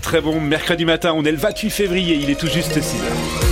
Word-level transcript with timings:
Très 0.00 0.22
bon 0.22 0.40
mercredi 0.40 0.86
matin, 0.86 1.12
on 1.14 1.26
est 1.26 1.30
le 1.30 1.36
28 1.36 1.68
février, 1.68 2.14
il 2.14 2.30
est 2.30 2.40
tout 2.40 2.46
juste 2.46 2.80
6 2.80 3.43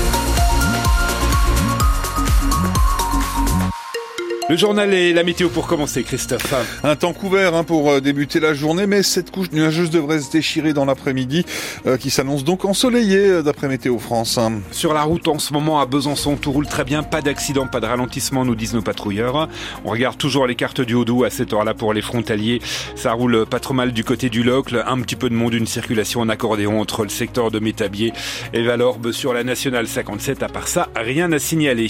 Le 4.52 4.58
journal 4.58 4.92
et 4.92 5.14
la 5.14 5.22
météo 5.22 5.48
pour 5.48 5.66
commencer, 5.66 6.02
Christophe. 6.02 6.52
Un 6.84 6.94
temps 6.94 7.14
couvert 7.14 7.54
hein, 7.54 7.64
pour 7.64 7.90
euh, 7.90 8.00
débuter 8.02 8.38
la 8.38 8.52
journée, 8.52 8.86
mais 8.86 9.02
cette 9.02 9.30
couche 9.30 9.50
nuageuse 9.50 9.88
devrait 9.88 10.20
se 10.20 10.30
déchirer 10.30 10.74
dans 10.74 10.84
l'après-midi, 10.84 11.46
euh, 11.86 11.96
qui 11.96 12.10
s'annonce 12.10 12.44
donc 12.44 12.66
ensoleillé 12.66 13.16
euh, 13.16 13.42
d'après 13.42 13.66
Météo 13.66 13.98
France. 13.98 14.38
Sur 14.70 14.92
la 14.92 15.04
route 15.04 15.26
en 15.26 15.38
ce 15.38 15.54
moment 15.54 15.80
à 15.80 15.86
Besançon, 15.86 16.36
tout 16.36 16.52
roule 16.52 16.66
très 16.66 16.84
bien, 16.84 17.02
pas 17.02 17.22
d'accident, 17.22 17.66
pas 17.66 17.80
de 17.80 17.86
ralentissement, 17.86 18.44
nous 18.44 18.54
disent 18.54 18.74
nos 18.74 18.82
patrouilleurs. 18.82 19.48
On 19.86 19.90
regarde 19.90 20.18
toujours 20.18 20.46
les 20.46 20.54
cartes 20.54 20.82
du 20.82 20.92
Haut-Doubs 20.92 21.24
à 21.24 21.30
cette 21.30 21.54
heure-là 21.54 21.72
pour 21.72 21.94
les 21.94 22.02
frontaliers. 22.02 22.60
Ça 22.94 23.12
roule 23.12 23.46
pas 23.46 23.58
trop 23.58 23.72
mal 23.72 23.92
du 23.92 24.04
côté 24.04 24.28
du 24.28 24.42
Locle, 24.42 24.84
un 24.86 25.00
petit 25.00 25.16
peu 25.16 25.30
de 25.30 25.34
monde, 25.34 25.54
une 25.54 25.66
circulation 25.66 26.20
en 26.20 26.28
accordéon 26.28 26.78
entre 26.78 27.04
le 27.04 27.08
secteur 27.08 27.50
de 27.50 27.58
Métabier 27.58 28.12
et 28.52 28.62
Valorbe 28.62 29.12
sur 29.12 29.32
la 29.32 29.44
nationale 29.44 29.88
57. 29.88 30.42
À 30.42 30.48
part 30.48 30.68
ça, 30.68 30.90
rien 30.94 31.32
à 31.32 31.38
signaler. 31.38 31.88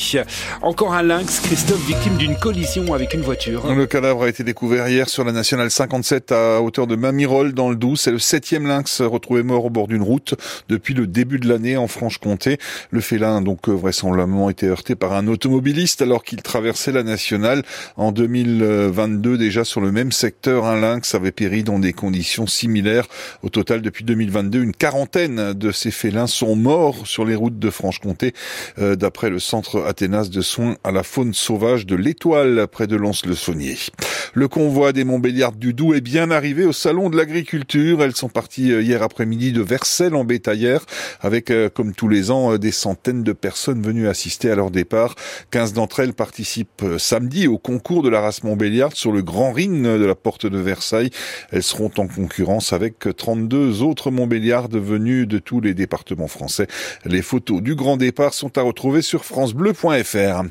Encore 0.62 0.95
un 0.95 1.02
lynx, 1.02 1.40
Christophe, 1.40 1.84
victime 1.88 2.16
d'une 2.18 2.37
collision 2.37 2.52
Le 3.74 3.87
cadavre 3.87 4.24
a 4.24 4.29
été 4.29 4.45
découvert 4.45 4.87
hier 4.87 5.09
sur 5.09 5.24
la 5.24 5.33
nationale 5.33 5.70
57 5.70 6.33
à 6.33 6.60
hauteur 6.60 6.87
de 6.87 6.97
Mamirol 6.97 7.55
dans 7.55 7.70
le 7.70 7.77
Doubs. 7.77 7.97
C'est 7.97 8.10
le 8.10 8.19
septième 8.19 8.66
lynx 8.66 9.01
retrouvé 9.01 9.43
mort 9.43 9.65
au 9.65 9.70
bord 9.70 9.88
d'une 9.88 10.02
route 10.02 10.34
depuis 10.69 10.93
le 10.93 11.07
début 11.07 11.38
de 11.38 11.48
l'année 11.48 11.79
en 11.79 11.88
Franche-Comté. 11.88 12.59
Le 12.91 13.01
félin 13.01 13.38
a 13.38 13.41
donc 13.41 13.70
euh, 13.70 13.73
vraisemblablement 13.73 14.51
été 14.51 14.66
heurté 14.66 14.95
par 14.95 15.15
un 15.15 15.29
automobiliste 15.29 16.02
alors 16.02 16.24
qu'il 16.24 16.43
traversait 16.43 16.93
la 16.93 17.02
nationale. 17.02 17.62
En 17.96 18.12
2022 18.12 19.38
déjà 19.38 19.65
sur 19.65 19.80
le 19.80 19.91
même 19.91 20.12
secteur, 20.12 20.66
un 20.66 20.79
lynx 20.79 21.15
avait 21.15 21.32
péri 21.32 21.62
dans 21.62 21.79
des 21.79 21.95
conditions 21.95 22.46
similaires. 22.46 23.07
Au 23.43 23.48
total 23.48 23.80
depuis 23.80 24.05
2022, 24.05 24.62
une 24.62 24.74
quarantaine 24.74 25.55
de 25.55 25.73
ces 25.73 25.91
félins 25.91 26.27
sont 26.27 26.55
morts 26.55 27.07
sur 27.07 27.24
les 27.24 27.34
routes 27.34 27.59
de 27.59 27.71
Franche-Comté 27.71 28.34
euh, 28.79 28.95
d'après 28.95 29.30
le 29.30 29.38
centre 29.38 29.85
Athénas 29.87 30.29
de 30.29 30.43
soins 30.43 30.76
à 30.85 30.93
la 30.93 31.02
faune 31.02 31.32
sauvage 31.32 31.87
de 31.87 31.96
l'Étoile 31.96 32.41
près 32.71 32.87
de 32.87 32.96
Lons-le-Saunier. 32.96 33.79
Le 34.35 34.49
convoi 34.49 34.95
des 34.95 35.05
Montbéliardes 35.05 35.59
du 35.59 35.75
Doubs 35.75 35.95
est 35.95 36.01
bien 36.01 36.30
arrivé 36.30 36.65
au 36.65 36.73
salon 36.73 37.11
de 37.11 37.19
l'agriculture. 37.19 38.02
Elles 38.02 38.16
sont 38.16 38.30
parties 38.30 38.73
euh, 38.73 38.80
hier 38.80 39.02
après-midi 39.02 39.52
de 39.52 39.61
Vercelles 39.61 40.15
en 40.15 40.25
bétaillère 40.25 40.87
avec, 41.21 41.51
euh, 41.51 41.69
comme 41.69 41.93
tous 41.93 42.09
les 42.09 42.30
ans, 42.30 42.55
euh, 42.55 42.59
des 42.59 42.73
centaines 42.73 43.25
de 43.25 43.35
personnes 43.35 43.83
venues 43.83 44.09
assister 44.09 44.51
à 44.51 44.55
leur 44.55 44.71
départ. 44.71 45.16
15 45.51 45.75
d'entre 45.75 46.01
elles 46.01 46.15
participent 46.15 46.83
samedi 46.97 47.47
au 47.47 47.59
concours 47.59 48.03
de 48.03 48.09
la 48.09 48.23
race 48.23 48.43
Montbéliarde 48.43 48.95
sur 48.95 49.13
le 49.13 49.21
grand 49.21 49.53
ring 49.53 49.83
de 49.83 50.05
la 50.05 50.15
porte 50.15 50.47
de 50.47 50.59
Versailles. 50.59 51.10
Elles 51.51 51.63
seront 51.63 51.91
en 51.99 52.07
concurrence 52.07 52.73
avec 52.73 53.15
32 53.15 53.83
autres 53.83 54.10
Montbéliardes 54.10 54.79
venues 54.79 55.27
de 55.27 55.41
tous 55.41 55.60
les 55.60 55.75
départements 55.75 56.27
français. 56.27 56.69
Les 57.05 57.21
photos 57.21 57.60
du 57.60 57.75
grand 57.75 57.99
départ 57.99 58.33
sont 58.33 58.57
à 58.57 58.63
retrouver 58.63 59.03
sur 59.03 59.27
francebleu.fr. 59.27 60.43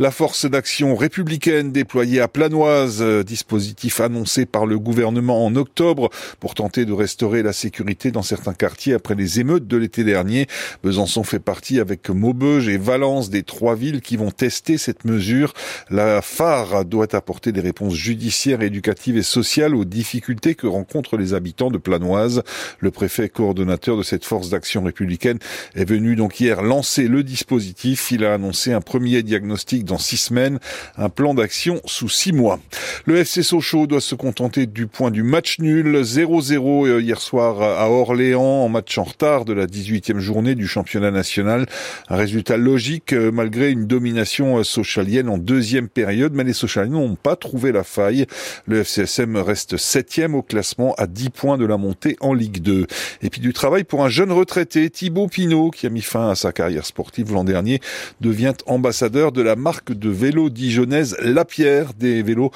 La 0.00 0.10
force 0.10 0.44
d'action 0.46 0.96
républicaine 0.96 1.70
déployée 1.70 2.20
à 2.20 2.26
Planoise, 2.26 3.00
dispositif 3.28 4.00
annoncé 4.00 4.46
par 4.46 4.66
le 4.66 4.78
gouvernement 4.78 5.44
en 5.44 5.54
octobre 5.54 6.08
pour 6.40 6.54
tenter 6.54 6.86
de 6.86 6.92
restaurer 6.92 7.42
la 7.42 7.52
sécurité 7.52 8.10
dans 8.10 8.22
certains 8.22 8.54
quartiers 8.54 8.94
après 8.94 9.14
les 9.14 9.38
émeutes 9.38 9.68
de 9.68 9.76
l'été 9.76 10.02
dernier. 10.02 10.46
Besançon 10.82 11.22
fait 11.22 11.38
partie 11.38 11.78
avec 11.78 12.08
Maubeuge 12.08 12.68
et 12.68 12.78
Valence 12.78 13.30
des 13.30 13.42
trois 13.42 13.76
villes 13.76 14.00
qui 14.00 14.16
vont 14.16 14.30
tester 14.30 14.78
cette 14.78 15.04
mesure. 15.04 15.52
La 15.90 16.22
phare 16.22 16.84
doit 16.84 17.14
apporter 17.14 17.52
des 17.52 17.60
réponses 17.60 17.94
judiciaires, 17.94 18.62
éducatives 18.62 19.18
et 19.18 19.22
sociales 19.22 19.74
aux 19.74 19.84
difficultés 19.84 20.54
que 20.54 20.66
rencontrent 20.66 21.16
les 21.16 21.34
habitants 21.34 21.70
de 21.70 21.78
Planoise. 21.78 22.42
Le 22.80 22.90
préfet 22.90 23.28
coordonnateur 23.28 23.96
de 23.96 24.02
cette 24.02 24.24
force 24.24 24.48
d'action 24.48 24.82
républicaine 24.82 25.38
est 25.74 25.84
venu 25.84 26.16
donc 26.16 26.40
hier 26.40 26.62
lancer 26.62 27.08
le 27.08 27.22
dispositif. 27.22 28.10
Il 28.10 28.24
a 28.24 28.34
annoncé 28.34 28.72
un 28.72 28.80
premier 28.80 29.22
diagnostic 29.22 29.84
dans 29.84 29.98
six 29.98 30.16
semaines, 30.16 30.58
un 30.96 31.10
plan 31.10 31.34
d'action 31.34 31.80
sous 31.84 32.08
six 32.08 32.32
mois. 32.32 32.58
Le 33.04 33.17
FC 33.20 33.42
Sochaux 33.42 33.88
doit 33.88 34.00
se 34.00 34.14
contenter 34.14 34.66
du 34.66 34.86
point 34.86 35.10
du 35.10 35.24
match 35.24 35.58
nul 35.58 36.02
0-0 36.02 36.86
euh, 36.86 37.00
hier 37.00 37.20
soir 37.20 37.60
à 37.62 37.90
Orléans 37.90 38.64
en 38.64 38.68
match 38.68 38.96
en 38.96 39.02
retard 39.02 39.44
de 39.44 39.52
la 39.52 39.66
18e 39.66 40.18
journée 40.18 40.54
du 40.54 40.68
championnat 40.68 41.10
national. 41.10 41.66
Un 42.08 42.16
résultat 42.16 42.56
logique 42.56 43.12
euh, 43.12 43.32
malgré 43.32 43.70
une 43.70 43.86
domination 43.86 44.58
euh, 44.58 44.62
socialienne 44.62 45.28
en 45.28 45.36
deuxième 45.36 45.88
période, 45.88 46.32
mais 46.32 46.44
les 46.44 46.52
socialiens 46.52 46.92
n'ont 46.92 47.16
pas 47.16 47.34
trouvé 47.34 47.72
la 47.72 47.82
faille. 47.82 48.26
Le 48.66 48.84
FCSM 48.84 49.36
reste 49.36 49.76
septième 49.78 50.36
au 50.36 50.42
classement 50.42 50.94
à 50.96 51.08
10 51.08 51.30
points 51.30 51.58
de 51.58 51.66
la 51.66 51.76
montée 51.76 52.16
en 52.20 52.34
Ligue 52.34 52.62
2. 52.62 52.86
Et 53.22 53.30
puis 53.30 53.40
du 53.40 53.52
travail 53.52 53.82
pour 53.82 54.04
un 54.04 54.08
jeune 54.08 54.30
retraité, 54.30 54.90
Thibaut 54.90 55.26
Pinot, 55.26 55.70
qui 55.70 55.86
a 55.86 55.90
mis 55.90 56.02
fin 56.02 56.30
à 56.30 56.36
sa 56.36 56.52
carrière 56.52 56.86
sportive 56.86 57.32
l'an 57.32 57.44
dernier, 57.44 57.80
devient 58.20 58.54
ambassadeur 58.66 59.32
de 59.32 59.42
la 59.42 59.56
marque 59.56 59.92
de 59.92 60.08
vélo 60.08 60.50
dijonnaise 60.50 61.16
la 61.20 61.44
pierre 61.44 61.94
des 61.94 62.22
vélos 62.22 62.52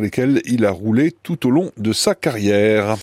lesquels 0.00 0.40
il 0.44 0.64
a 0.64 0.70
roulé 0.70 1.12
tout 1.12 1.46
au 1.46 1.50
long 1.50 1.70
de 1.76 1.92
sa 1.92 2.14
carrière. 2.14 2.98